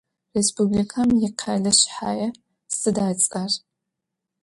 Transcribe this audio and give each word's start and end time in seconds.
Rêspublikem 0.33 1.09
yikhele 1.21 1.71
şsha'e 1.79 2.27
sıda 2.77 3.05
ıts'er? 3.13 3.51